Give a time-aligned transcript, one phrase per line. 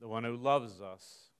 [0.00, 1.30] the one who loves us,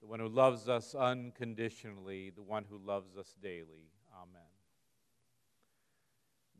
[0.00, 3.90] the one who loves us unconditionally, the one who loves us daily.
[4.14, 4.42] Amen.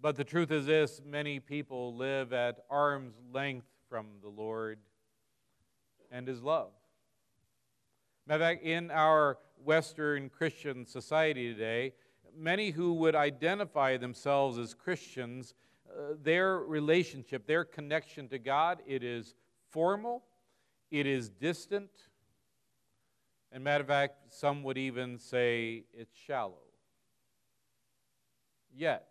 [0.00, 4.78] But the truth is this many people live at arm's length from the Lord
[6.10, 6.72] and His love.
[8.26, 11.92] Matter of fact, in our Western Christian society today,
[12.36, 15.54] many who would identify themselves as Christians,
[15.88, 19.34] uh, their relationship, their connection to God, it is
[19.70, 20.22] formal,
[20.92, 21.90] it is distant,
[23.50, 26.58] and matter of fact, some would even say it's shallow.
[28.76, 29.08] Yet,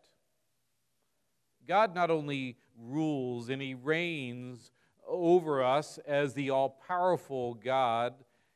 [1.68, 4.72] God not only rules and He reigns
[5.08, 8.14] over us as the all powerful God,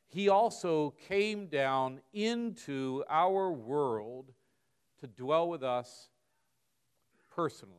[0.07, 4.33] He also came down into our world
[5.01, 6.09] to dwell with us
[7.35, 7.73] personally.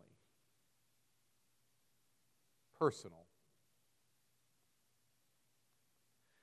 [2.76, 3.26] Personal.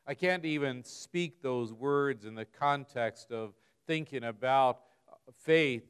[0.05, 3.53] I can't even speak those words in the context of
[3.87, 5.83] thinking about uh, faith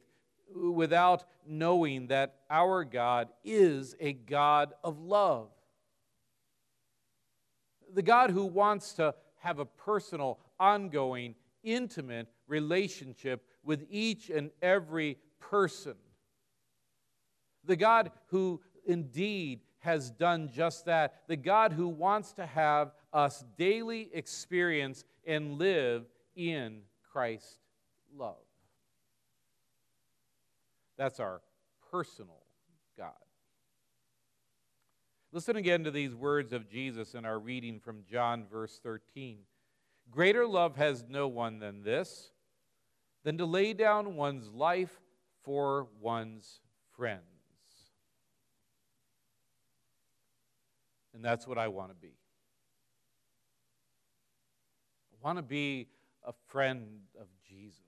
[0.54, 5.48] uh, without knowing that our God is a God of love.
[7.92, 15.18] The God who wants to have a personal, ongoing, intimate relationship with each and every
[15.40, 15.94] person.
[17.64, 21.22] The God who indeed has done just that.
[21.28, 26.04] The God who wants to have us daily experience and live
[26.36, 27.56] in Christ's
[28.14, 28.34] love.
[30.98, 31.40] That's our
[31.90, 32.42] personal
[32.98, 33.12] God.
[35.32, 39.38] Listen again to these words of Jesus in our reading from John, verse 13.
[40.10, 42.30] Greater love has no one than this,
[43.24, 45.00] than to lay down one's life
[45.42, 46.60] for one's
[46.96, 47.22] friends.
[51.14, 52.14] And that's what I want to be.
[55.12, 55.88] I want to be
[56.22, 56.86] a friend
[57.18, 57.80] of Jesus.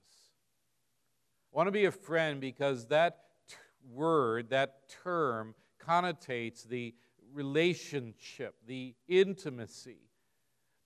[1.52, 3.56] I want to be a friend because that t-
[3.92, 6.94] word, that term, connotates the
[7.34, 9.98] relationship, the intimacy.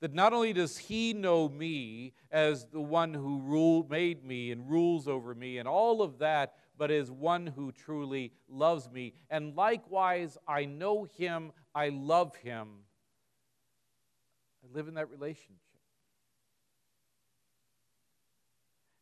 [0.01, 4.69] That not only does he know me as the one who rule, made me and
[4.69, 9.13] rules over me and all of that, but as one who truly loves me.
[9.29, 12.69] And likewise, I know him, I love him.
[14.65, 15.70] I live in that relationship.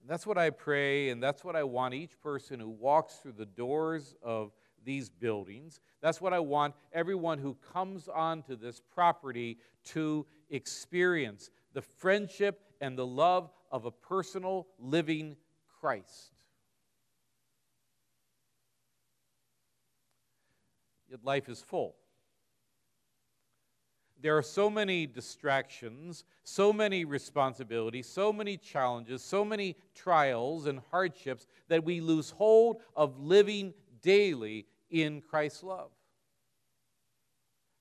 [0.08, 3.34] And that's what I pray, and that's what I want each person who walks through
[3.36, 4.52] the doors of
[4.82, 5.80] these buildings.
[6.00, 9.58] That's what I want everyone who comes onto this property
[9.88, 15.36] to experience the friendship and the love of a personal, living
[15.78, 16.32] Christ.
[21.10, 21.97] Yet life is full
[24.20, 30.80] there are so many distractions, so many responsibilities, so many challenges, so many trials and
[30.90, 35.90] hardships that we lose hold of living daily in Christ's love.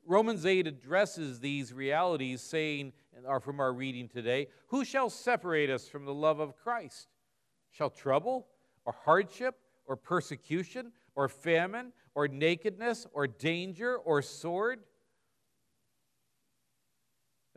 [0.06, 2.94] Romans 8 addresses these realities, saying,
[3.26, 7.10] or from our reading today, Who shall separate us from the love of Christ?
[7.72, 8.48] Shall trouble,
[8.86, 9.56] or hardship,
[9.86, 14.80] or persecution, or famine, or nakedness, or danger, or sword?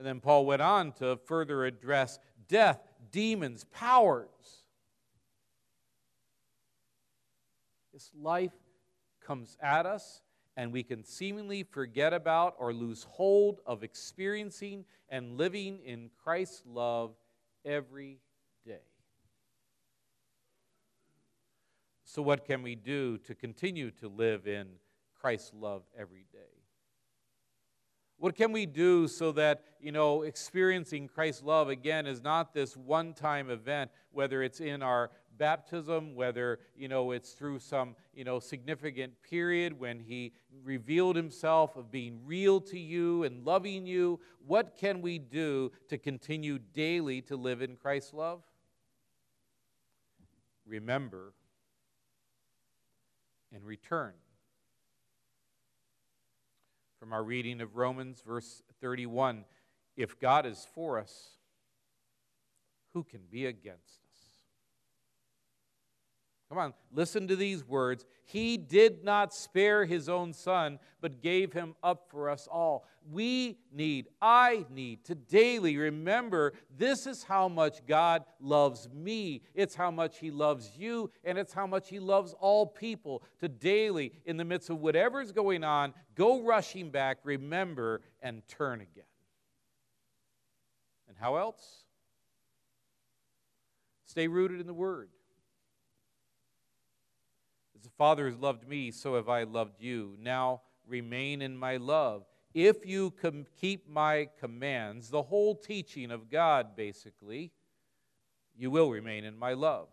[0.00, 2.19] And then Paul went on to further address
[2.49, 2.81] death,
[3.12, 4.65] demons, powers.
[7.93, 8.55] This life
[9.22, 10.22] comes at us,
[10.56, 16.62] and we can seemingly forget about or lose hold of experiencing and living in Christ's
[16.65, 17.10] love
[17.66, 18.21] every
[18.65, 18.81] day.
[22.05, 24.66] So, what can we do to continue to live in
[25.21, 26.60] Christ's love every day?
[28.20, 32.76] What can we do so that, you know, experiencing Christ's love again is not this
[32.76, 38.25] one time event, whether it's in our baptism, whether, you know, it's through some, you
[38.25, 44.20] know, significant period when He revealed Himself of being real to you and loving you?
[44.47, 48.42] What can we do to continue daily to live in Christ's love?
[50.66, 51.33] Remember
[53.50, 54.12] and return
[57.00, 59.47] from our reading of Romans, verse 31
[59.97, 61.30] If God is for us,
[62.92, 63.99] who can be against
[66.50, 68.04] Come on, listen to these words.
[68.24, 72.88] He did not spare his own son, but gave him up for us all.
[73.08, 79.42] We need, I need to daily remember this is how much God loves me.
[79.54, 83.22] It's how much he loves you, and it's how much he loves all people.
[83.38, 88.80] To daily, in the midst of whatever's going on, go rushing back, remember, and turn
[88.80, 89.04] again.
[91.06, 91.84] And how else?
[94.06, 95.10] Stay rooted in the Word.
[97.80, 100.15] As the Father has loved me, so have I loved you.
[100.21, 102.27] Now remain in my love.
[102.53, 107.53] If you com- keep my commands, the whole teaching of God, basically,
[108.54, 109.88] you will remain in my love,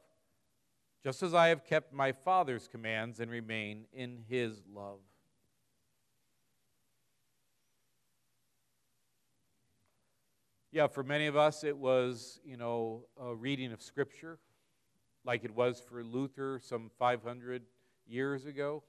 [1.01, 4.99] just as I have kept my Father's commands and remain in his love.
[10.73, 14.39] Yeah, for many of us, it was, you know, a reading of Scripture,
[15.23, 17.61] like it was for Luther some 500
[18.07, 18.83] years ago.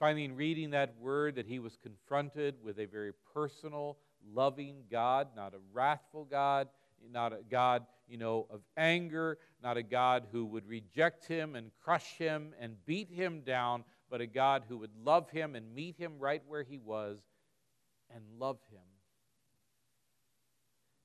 [0.00, 3.98] In reading that word, that he was confronted with a very personal,
[4.32, 6.68] loving God, not a wrathful God,
[7.12, 11.70] not a God, you know, of anger, not a God who would reject him and
[11.82, 15.96] crush him and beat him down, but a God who would love him and meet
[15.96, 17.18] him right where he was
[18.14, 18.80] and love him.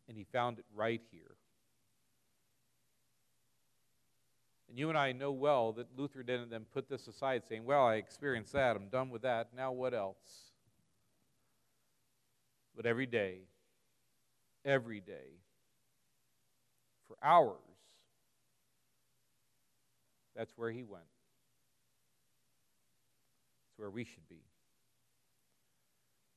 [0.08, 1.33] And he found it right here.
[4.74, 7.86] And you and I know well that Luther didn't then put this aside, saying, Well,
[7.86, 10.52] I experienced that, I'm done with that, now what else?
[12.76, 13.42] But every day,
[14.66, 15.38] every day,
[17.08, 17.60] for hours,
[20.36, 21.04] that's where he went.
[23.68, 24.42] It's where we should be.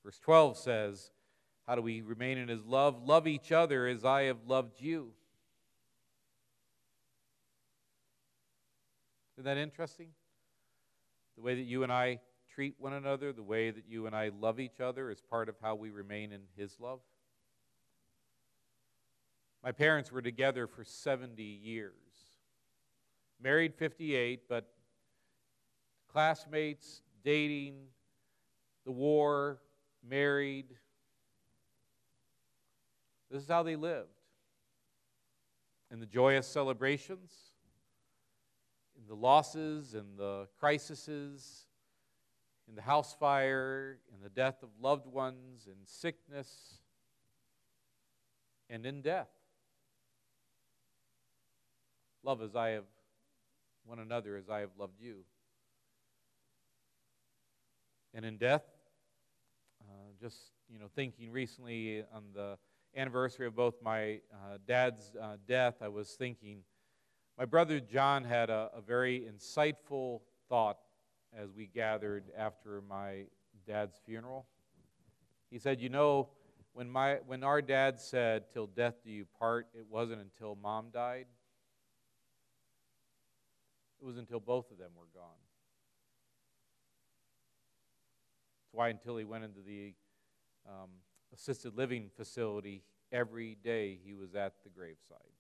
[0.04, 1.10] Verse 12 says,
[1.66, 3.02] How do we remain in his love?
[3.02, 5.12] Love each other as I have loved you.
[9.36, 10.08] Isn't that interesting?
[11.36, 12.20] The way that you and I
[12.54, 15.56] treat one another, the way that you and I love each other is part of
[15.60, 17.00] how we remain in His love.
[19.62, 21.92] My parents were together for 70 years.
[23.42, 24.72] Married 58, but
[26.10, 27.74] classmates, dating,
[28.86, 29.58] the war,
[30.08, 30.66] married.
[33.30, 34.08] This is how they lived.
[35.90, 37.45] In the joyous celebrations,
[38.98, 41.66] in the losses and the crises,
[42.68, 46.78] in the house fire, in the death of loved ones, in sickness,
[48.68, 49.28] and in death.
[52.22, 52.84] Love as I have
[53.84, 55.18] one another as I have loved you.
[58.12, 58.64] And in death,
[59.82, 60.36] uh, just
[60.68, 62.58] you know, thinking recently on the
[62.96, 66.62] anniversary of both my uh, dad's uh, death, I was thinking
[67.38, 70.78] my brother John had a, a very insightful thought
[71.36, 73.24] as we gathered after my
[73.66, 74.46] dad's funeral.
[75.50, 76.28] He said, You know,
[76.72, 80.86] when, my, when our dad said, Till death do you part, it wasn't until mom
[80.92, 81.26] died.
[84.00, 85.30] It was until both of them were gone.
[88.62, 89.94] That's why, until he went into the
[90.66, 90.90] um,
[91.32, 95.35] assisted living facility, every day he was at the graveside.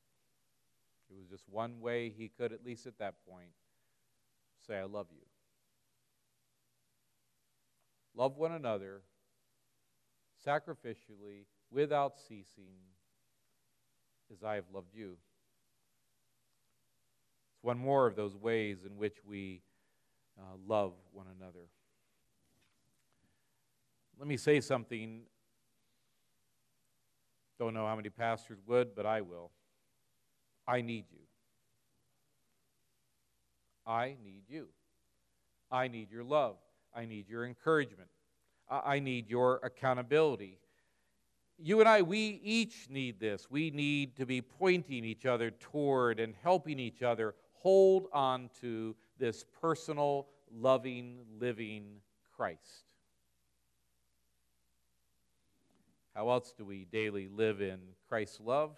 [1.10, 3.50] It was just one way he could, at least at that point,
[4.66, 5.22] say, I love you.
[8.14, 9.02] Love one another
[10.46, 12.74] sacrificially, without ceasing,
[14.32, 15.16] as I have loved you.
[17.54, 19.62] It's one more of those ways in which we
[20.38, 21.68] uh, love one another.
[24.18, 25.22] Let me say something.
[27.58, 29.50] Don't know how many pastors would, but I will.
[30.66, 31.18] I need you.
[33.86, 34.68] I need you.
[35.70, 36.56] I need your love.
[36.94, 38.08] I need your encouragement.
[38.68, 40.58] I need your accountability.
[41.58, 43.48] You and I, we each need this.
[43.50, 48.94] We need to be pointing each other toward and helping each other hold on to
[49.18, 52.00] this personal, loving, living
[52.36, 52.84] Christ.
[56.14, 58.70] How else do we daily live in Christ's love?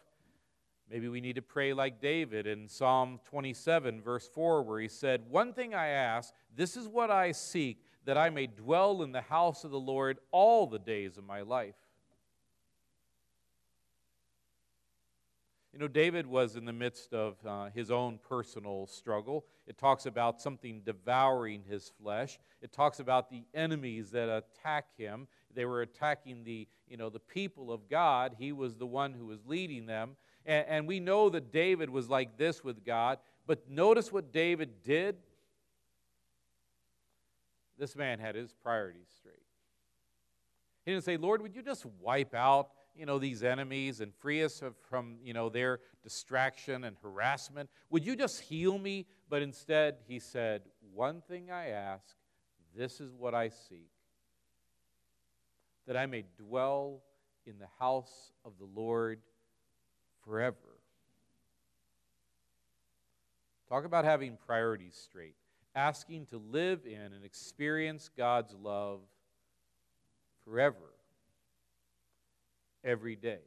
[0.91, 5.23] Maybe we need to pray like David in Psalm 27, verse 4, where he said,
[5.29, 9.21] One thing I ask, this is what I seek, that I may dwell in the
[9.21, 11.75] house of the Lord all the days of my life.
[15.79, 19.45] You know, David was in the midst of uh, his own personal struggle.
[19.67, 22.39] It talks about something devouring his flesh.
[22.63, 25.29] It talks about the enemies that attack him.
[25.55, 28.35] They were attacking the, you know, the people of God.
[28.39, 30.17] He was the one who was leading them.
[30.49, 33.19] And, and we know that David was like this with God.
[33.47, 35.17] But notice what David did.
[37.79, 39.37] This man had his priorities straight.
[40.85, 44.43] He didn't say, Lord, would you just wipe out you know these enemies and free
[44.43, 49.99] us from you know their distraction and harassment would you just heal me but instead
[50.09, 50.63] he said
[50.93, 52.17] one thing i ask
[52.75, 53.93] this is what i seek
[55.87, 57.03] that i may dwell
[57.49, 59.21] in the house of the Lord
[60.25, 60.57] forever.
[63.69, 65.35] Talk about having priorities straight,
[65.75, 69.01] asking to live in and experience God's love
[70.45, 70.95] forever,
[72.83, 73.43] every day.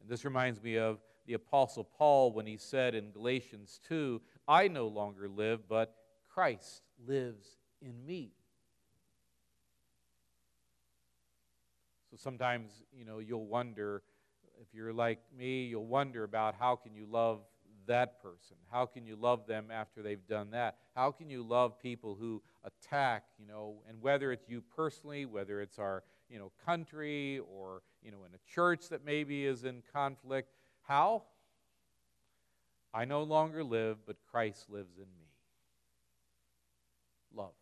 [0.00, 4.68] And this reminds me of the Apostle Paul when he said in Galatians 2 I
[4.68, 5.94] no longer live, but
[6.28, 7.46] Christ lives
[7.80, 8.32] in me.
[12.10, 14.02] So sometimes, you know, you'll wonder,
[14.60, 17.40] if you're like me, you'll wonder about how can you love
[17.86, 18.56] that person?
[18.70, 20.76] How can you love them after they've done that?
[20.94, 25.60] How can you love people who attack, you know, and whether it's you personally, whether
[25.60, 29.82] it's our, you know, country or, you know, in a church that maybe is in
[29.92, 30.48] conflict,
[30.82, 31.24] how?
[32.92, 35.28] I no longer live, but Christ lives in me.
[37.34, 37.52] Love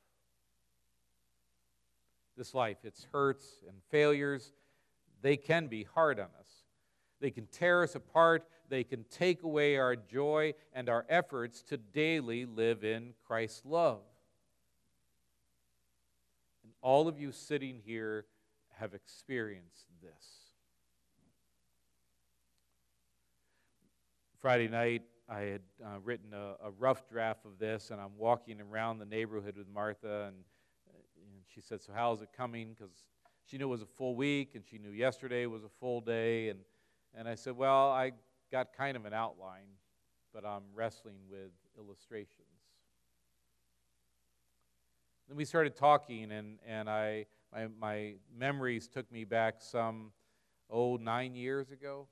[2.36, 2.78] this life.
[2.84, 4.52] Its hurts and failures,
[5.20, 6.41] they can be hard on us.
[7.22, 8.48] They can tear us apart.
[8.68, 14.00] They can take away our joy and our efforts to daily live in Christ's love.
[16.64, 18.26] And all of you sitting here
[18.80, 20.24] have experienced this.
[24.40, 28.60] Friday night, I had uh, written a, a rough draft of this, and I'm walking
[28.60, 30.34] around the neighborhood with Martha, and
[31.54, 32.74] she said, So how's it coming?
[32.76, 32.90] Because
[33.46, 36.48] she knew it was a full week, and she knew yesterday was a full day.
[36.48, 36.58] And,
[37.14, 38.12] and I said, Well, I
[38.50, 39.68] got kind of an outline,
[40.32, 42.46] but I'm wrestling with illustrations.
[45.28, 50.12] Then we started talking, and, and I, my, my memories took me back some,
[50.68, 52.08] oh, nine years ago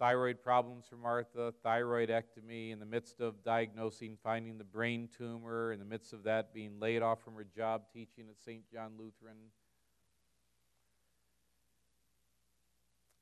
[0.00, 5.78] thyroid problems for Martha, thyroidectomy, in the midst of diagnosing, finding the brain tumor, in
[5.78, 8.62] the midst of that, being laid off from her job teaching at St.
[8.72, 9.36] John Lutheran.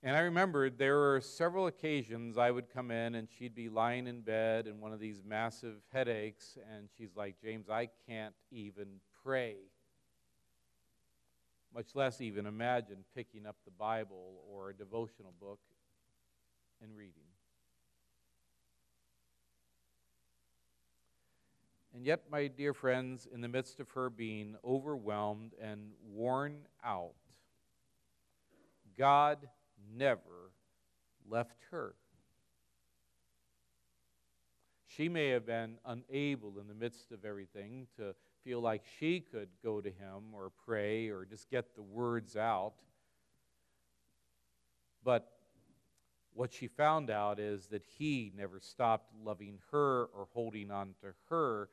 [0.03, 4.07] And I remembered there were several occasions I would come in and she'd be lying
[4.07, 8.87] in bed in one of these massive headaches, and she's like, James, I can't even
[9.25, 9.57] pray,
[11.75, 15.59] much less even imagine picking up the Bible or a devotional book
[16.81, 17.25] and reading.
[21.93, 27.15] And yet, my dear friends, in the midst of her being overwhelmed and worn out,
[28.97, 29.39] God
[29.97, 30.53] never
[31.29, 31.95] left her.
[34.87, 39.49] She may have been unable in the midst of everything to feel like she could
[39.63, 42.75] go to him or pray or just get the words out.
[45.05, 45.31] But
[46.35, 51.13] what she found out is that he never stopped loving her or holding on to
[51.29, 51.69] her,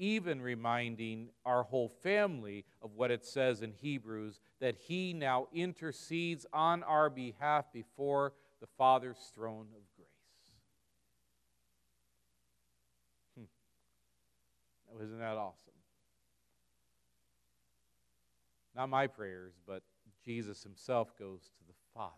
[0.00, 6.46] even reminding our whole family of what it says in Hebrews that he now intercedes
[6.52, 10.08] on our behalf before the Father's throne of grace.
[13.38, 15.04] Hmm.
[15.04, 15.72] Isn't that awesome?
[18.74, 19.82] Not my prayers, but
[20.24, 22.14] Jesus himself goes to the Father.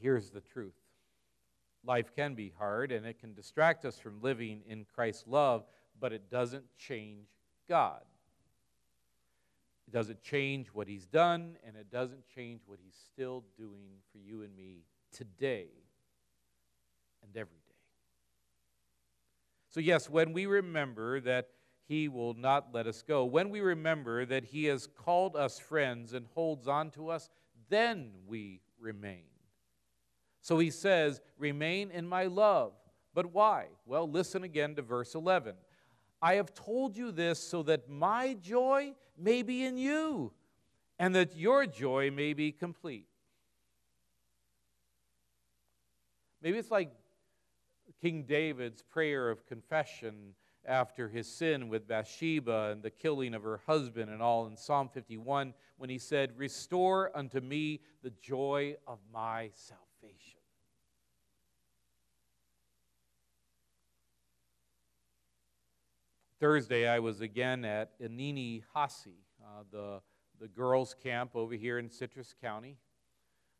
[0.00, 0.77] here's the truth
[1.84, 5.64] life can be hard and it can distract us from living in Christ's love,
[6.00, 7.28] but it doesn't change
[7.68, 8.02] God.
[9.88, 14.18] It doesn't change what He's done, and it doesn't change what He's still doing for
[14.18, 15.68] you and me today
[17.22, 17.74] and every day.
[19.70, 21.48] So, yes, when we remember that
[21.86, 26.12] He will not let us go, when we remember that He has called us friends
[26.12, 27.30] and holds on to us,
[27.70, 29.24] then we remain.
[30.40, 32.72] So he says, Remain in my love.
[33.14, 33.66] But why?
[33.86, 35.54] Well, listen again to verse 11.
[36.20, 40.32] I have told you this so that my joy may be in you
[40.98, 43.06] and that your joy may be complete.
[46.42, 46.92] Maybe it's like
[48.00, 53.60] King David's prayer of confession after his sin with Bathsheba and the killing of her
[53.66, 58.98] husband and all in Psalm 51 when he said, Restore unto me the joy of
[59.12, 59.50] my.
[66.40, 70.00] Thursday, I was again at Inini Hasi, uh, the,
[70.40, 72.76] the girls' camp over here in Citrus County,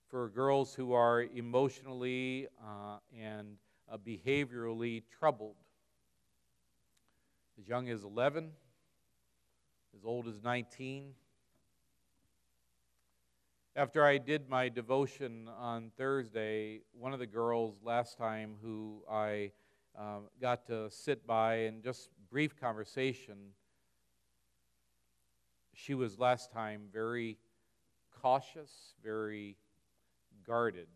[0.07, 3.57] for girls who are emotionally uh, and
[3.91, 5.57] uh, behaviorally troubled.
[7.59, 8.53] As young as 11,
[9.97, 11.15] as old as 19.
[13.79, 19.53] After I did my devotion on Thursday, one of the girls last time who I
[19.97, 23.37] uh, got to sit by and just brief conversation
[25.79, 27.39] she was last time very
[28.21, 29.57] cautious, very
[30.45, 30.89] guarded.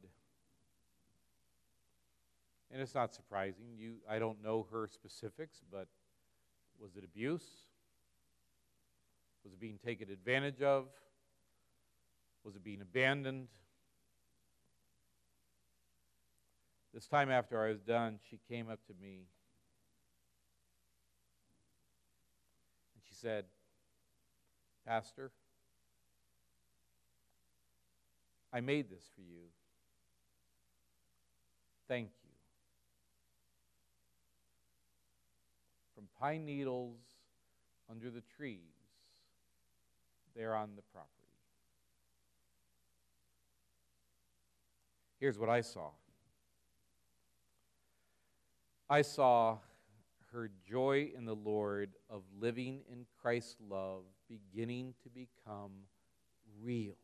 [2.72, 3.76] And it's not surprising.
[3.76, 5.86] You, I don't know her specifics, but
[6.80, 7.46] was it abuse?
[9.44, 10.88] Was it being taken advantage of?
[12.44, 13.48] Was it being abandoned?
[16.92, 19.26] This time after I was done, she came up to me
[22.94, 23.44] and she said,
[24.86, 25.30] Pastor,
[28.52, 29.44] I made this for you.
[31.88, 32.30] Thank you.
[35.94, 36.98] From pine needles
[37.90, 38.58] under the trees
[40.36, 41.21] there on the property.
[45.22, 45.90] Here's what I saw
[48.90, 49.58] I saw
[50.32, 55.70] her joy in the Lord of living in Christ's love beginning to become
[56.60, 56.96] real.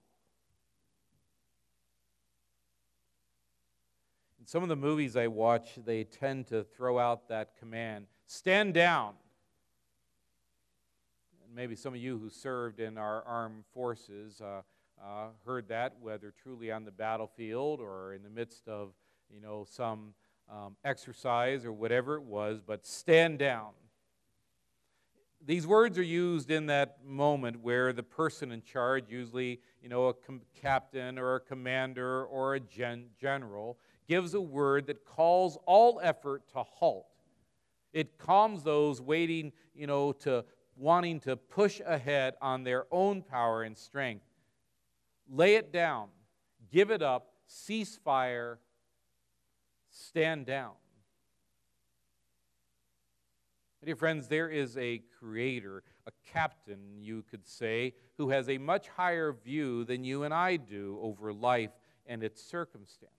[4.40, 8.74] In some of the movies I watch, they tend to throw out that command stand
[8.74, 9.14] down.
[11.46, 14.62] And maybe some of you who served in our armed forces uh,
[15.02, 18.92] uh, heard that, whether truly on the battlefield or in the midst of
[19.32, 20.14] you know, some
[20.50, 23.70] um, exercise or whatever it was, but stand down.
[25.44, 30.06] These words are used in that moment where the person in charge, usually you know,
[30.06, 33.78] a com- captain or a commander or a gen- general,
[34.08, 37.06] gives a word that calls all effort to halt.
[37.92, 40.44] It calms those waiting, you know, to
[40.76, 44.27] wanting to push ahead on their own power and strength.
[45.30, 46.08] Lay it down,
[46.70, 48.58] give it up, cease fire,
[49.90, 50.72] stand down.
[53.80, 58.58] My dear friends, there is a creator, a captain, you could say, who has a
[58.58, 61.70] much higher view than you and I do over life
[62.06, 63.12] and its circumstances.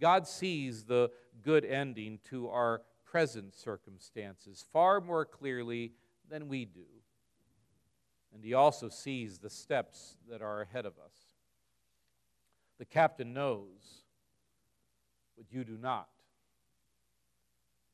[0.00, 1.10] God sees the
[1.42, 5.92] good ending to our present circumstances far more clearly
[6.28, 6.86] than we do.
[8.34, 11.14] And He also sees the steps that are ahead of us.
[12.78, 14.02] The captain knows,
[15.36, 16.08] but you do not.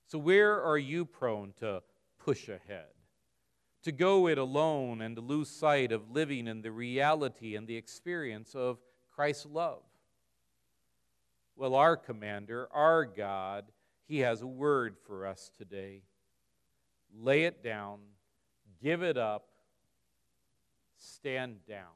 [0.06, 1.82] So, where are you prone to
[2.18, 2.86] push ahead?
[3.84, 7.76] To go it alone and to lose sight of living in the reality and the
[7.76, 8.78] experience of
[9.14, 9.82] Christ's love?
[11.54, 13.66] Well, our commander, our God,
[14.08, 16.02] he has a word for us today.
[17.14, 18.00] Lay it down,
[18.82, 19.46] give it up,
[21.00, 21.86] stand down.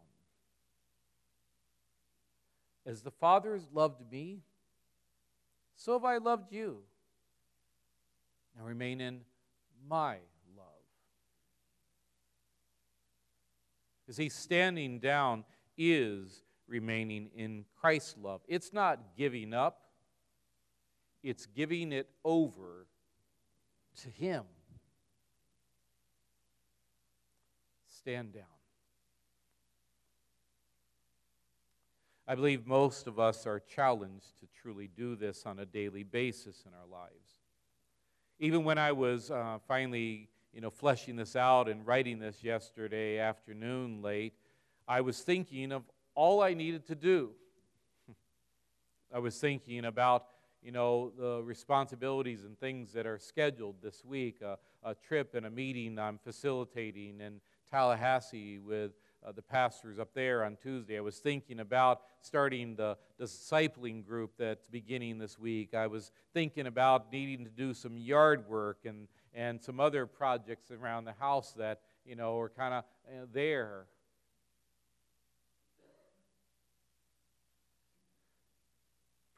[2.87, 4.41] As the Father has loved me,
[5.77, 6.79] so have I loved you.
[8.57, 9.21] Now remain in
[9.89, 10.19] my
[10.57, 10.67] love.
[14.05, 15.45] Because he's standing down
[15.77, 18.41] is remaining in Christ's love.
[18.49, 19.81] It's not giving up,
[21.23, 22.87] it's giving it over
[24.03, 24.45] to Him.
[27.87, 28.54] Stand down.
[32.27, 36.65] I believe most of us are challenged to truly do this on a daily basis
[36.67, 37.41] in our lives.
[38.39, 43.19] Even when I was uh, finally, you know, fleshing this out and writing this yesterday
[43.19, 44.33] afternoon late,
[44.89, 45.83] I was thinking of
[46.15, 47.33] all I needed to do.
[49.15, 50.25] I was thinking about,
[50.63, 55.45] you know, the responsibilities and things that are scheduled this week, uh, a trip and
[55.45, 58.93] a meeting I'm facilitating in Tallahassee with
[59.25, 60.99] uh, the pastors up there on Tuesday.
[60.99, 65.73] I was thinking about starting the, discipling group that's beginning this week.
[65.73, 70.71] I was thinking about needing to do some yard work and, and some other projects
[70.71, 73.87] around the house that, you know, are kind of uh, there.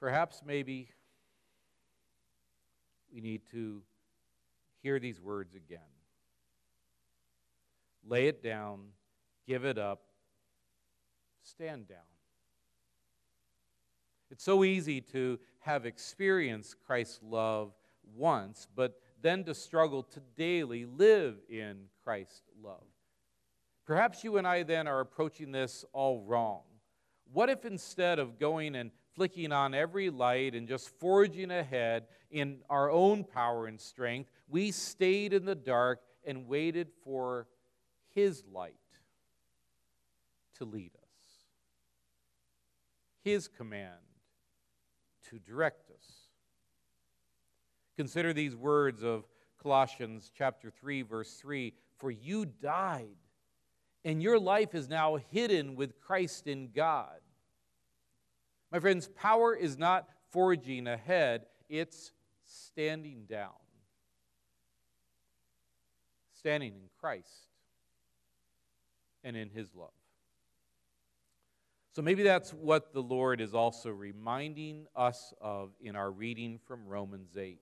[0.00, 0.88] Perhaps maybe
[3.12, 3.82] we need to
[4.82, 5.80] hear these words again.
[8.08, 8.80] Lay it down
[9.46, 10.02] give it up,
[11.42, 11.98] stand down.
[14.30, 17.72] It's so easy to have experienced Christ's love
[18.14, 22.84] once, but then to struggle to daily live in Christ's love.
[23.84, 26.62] Perhaps you and I then are approaching this all wrong.
[27.32, 32.58] What if instead of going and flicking on every light and just forging ahead in
[32.68, 37.46] our own power and strength, we stayed in the dark and waited for
[38.14, 38.74] His light?
[40.58, 41.32] To lead us,
[43.24, 43.92] His command
[45.30, 46.12] to direct us.
[47.96, 49.24] Consider these words of
[49.62, 53.16] Colossians chapter 3 verse 3 for you died
[54.04, 57.18] and your life is now hidden with Christ in God.
[58.70, 62.12] My friends, power is not forging ahead, it's
[62.44, 63.50] standing down.
[66.34, 67.48] Standing in Christ
[69.24, 69.90] and in His love.
[71.96, 76.86] So maybe that's what the Lord is also reminding us of in our reading from
[76.86, 77.58] Romans 8.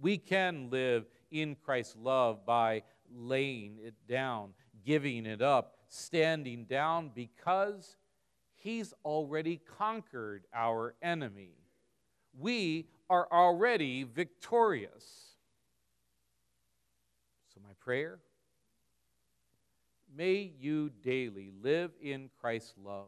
[0.00, 4.50] We can live in Christ's love by laying it down,
[4.86, 7.96] giving it up, standing down because
[8.54, 11.56] He's already conquered our enemy.
[12.38, 15.34] We are already victorious.
[17.52, 18.20] So, my prayer
[20.16, 23.06] may you daily live in Christ's love,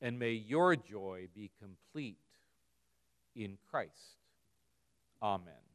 [0.00, 2.18] and may your joy be complete
[3.34, 4.16] in Christ.
[5.22, 5.65] Amen.